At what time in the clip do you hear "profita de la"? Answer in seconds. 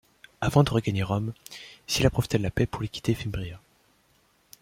2.09-2.49